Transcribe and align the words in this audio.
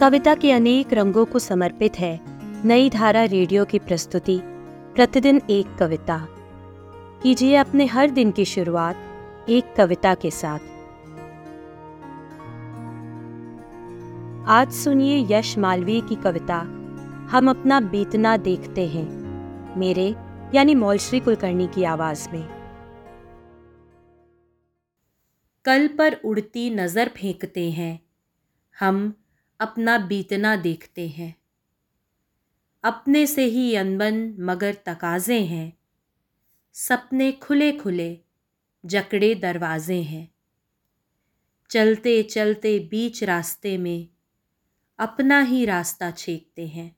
कविता 0.00 0.34
के 0.34 0.52
अनेक 0.52 0.92
रंगों 0.92 1.24
को 1.24 1.38
समर्पित 1.38 1.98
है। 1.98 2.20
नई 2.64 2.90
धारा 2.90 3.24
रेडियो 3.24 3.64
की 3.64 3.78
प्रस्तुति, 3.78 4.38
प्रतिदिन 4.94 5.40
एक 5.50 5.76
कविता। 5.76 6.18
कीजिए 7.22 7.54
अपने 7.56 7.86
हर 7.86 8.10
दिन 8.10 8.30
की 8.30 8.44
शुरुआत 8.44 9.46
एक 9.48 9.74
कविता 9.76 10.14
के 10.14 10.30
साथ। 10.30 10.58
आज 14.48 14.72
सुनिए 14.72 15.26
यश 15.30 15.58
मालवीय 15.58 16.00
की 16.00 16.14
कविता, 16.14 16.58
हम 17.30 17.50
अपना 17.50 17.80
बीतना 17.80 18.36
देखते 18.36 18.88
हैं, 18.88 19.08
मेरे, 19.76 20.14
यानी 20.54 20.74
मौलश्री 20.74 21.20
कुलकर्णी 21.20 21.66
की 21.66 21.84
आवाज़ 21.84 22.28
में। 22.30 22.48
कल 25.64 25.88
पर 25.88 26.20
उड़ती 26.24 26.70
नज़र 26.70 27.08
फेंकते 27.08 27.70
हैं, 27.70 28.00
हम 28.80 29.14
अपना 29.64 29.98
बीतना 29.98 30.56
देखते 30.56 31.08
हैं। 31.08 31.36
अपने 32.84 33.26
से 33.26 33.44
ही 33.44 33.74
अनबन 33.74 34.36
मगर 34.40 34.74
तकाजे 34.74 35.40
हैं। 35.40 35.78
सपने 36.72 37.32
खुले 37.32 37.72
खुले, 37.72 38.20
जकड़े 38.86 39.34
दरवाजे 39.34 40.02
हैं। 40.02 40.34
चलते 41.70 42.22
चलते 42.22 42.78
बीच 42.78 43.24
रास्ते 43.24 43.78
में 43.78 44.08
अपना 44.98 45.40
ही 45.40 45.64
रास्ता 45.64 46.10
छेकते 46.10 46.66
हैं। 46.66 46.96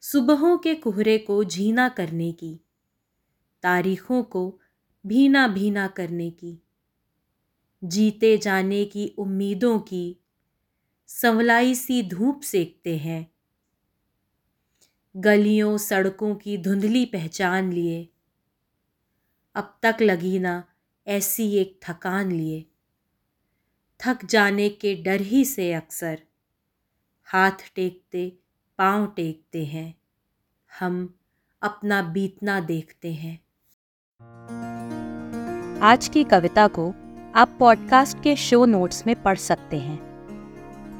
सुबहों 0.00 0.58
के 0.58 0.74
कोहरे 0.74 1.18
को 1.18 1.44
झीना 1.44 1.88
करने 1.88 2.32
की, 2.32 2.60
तारीखों 3.62 4.22
को 4.22 4.60
भीना 5.06 5.48
भीना 5.48 5.86
करने 5.86 6.30
की, 6.30 6.62
जीते 7.84 8.38
जाने 8.38 8.84
की 8.84 9.14
उम्मीदों 9.18 9.78
की 9.78 10.19
संवलाई 11.12 11.74
सी 11.74 12.02
धूप 12.02 12.40
सेकते 12.40 12.98
हैं। 12.98 13.30
गलियों 15.16 15.78
सड़कों 15.78 16.34
की 16.34 16.58
धुंधली 16.58 17.06
पहचान 17.06 17.72
लिए। 17.72 18.08
अब 19.54 19.78
तक 19.82 19.96
लगी 20.00 20.38
ना 20.38 20.64
ऐसी 21.06 21.56
एक 21.56 21.80
थकान 21.82 22.32
लिए। 22.32 22.66
थक 24.06 24.24
जाने 24.24 24.68
के 24.68 24.94
डर 24.94 25.20
ही 25.20 25.44
से 25.44 25.72
अक्सर 25.72 26.22
हाथ 27.24 27.72
टेकते, 27.74 28.38
पाँव 28.78 29.06
टेकते 29.06 29.64
हैं। 29.64 30.00
हम 30.78 31.18
अपना 31.62 32.02
बीतना 32.02 32.60
देखते 32.60 33.12
हैं। 33.12 33.44
आज 35.80 36.08
की 36.08 36.24
कविता 36.24 36.68
को 36.68 36.90
आप 37.34 37.56
पॉडकास्ट 37.60 38.18
के 38.22 38.36
शो 38.36 38.64
नोट्स 38.64 39.06
में 39.06 39.22
पढ़ 39.22 39.38
सकते 39.38 39.78
हैं। 39.78 40.09